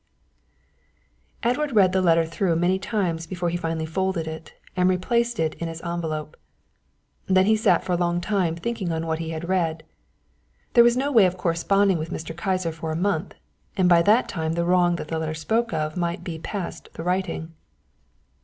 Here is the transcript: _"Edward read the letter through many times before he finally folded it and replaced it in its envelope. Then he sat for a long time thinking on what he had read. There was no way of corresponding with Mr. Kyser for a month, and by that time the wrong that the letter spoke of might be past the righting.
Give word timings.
_"Edward 1.47 1.73
read 1.73 1.91
the 1.91 2.01
letter 2.01 2.25
through 2.25 2.55
many 2.55 2.79
times 2.79 3.27
before 3.27 3.51
he 3.51 3.55
finally 3.55 3.85
folded 3.85 4.25
it 4.27 4.51
and 4.75 4.89
replaced 4.89 5.39
it 5.39 5.53
in 5.61 5.67
its 5.67 5.79
envelope. 5.83 6.35
Then 7.27 7.45
he 7.45 7.55
sat 7.55 7.83
for 7.83 7.93
a 7.93 7.97
long 7.97 8.19
time 8.19 8.55
thinking 8.55 8.91
on 8.91 9.05
what 9.05 9.19
he 9.19 9.29
had 9.29 9.47
read. 9.47 9.83
There 10.73 10.83
was 10.83 10.97
no 10.97 11.11
way 11.11 11.27
of 11.27 11.37
corresponding 11.37 11.99
with 11.99 12.09
Mr. 12.09 12.35
Kyser 12.35 12.71
for 12.73 12.91
a 12.91 12.95
month, 12.95 13.35
and 13.77 13.87
by 13.87 14.01
that 14.01 14.27
time 14.27 14.53
the 14.53 14.65
wrong 14.65 14.95
that 14.95 15.09
the 15.09 15.19
letter 15.19 15.35
spoke 15.35 15.71
of 15.71 15.95
might 15.95 16.23
be 16.23 16.39
past 16.39 16.89
the 16.93 17.03
righting. 17.03 17.53